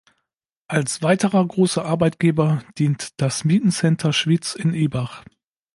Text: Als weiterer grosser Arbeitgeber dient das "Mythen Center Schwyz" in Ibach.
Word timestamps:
Als 0.67 1.03
weiterer 1.03 1.45
grosser 1.47 1.85
Arbeitgeber 1.85 2.63
dient 2.79 3.21
das 3.21 3.45
"Mythen 3.45 3.69
Center 3.69 4.13
Schwyz" 4.13 4.55
in 4.55 4.73
Ibach. 4.73 5.23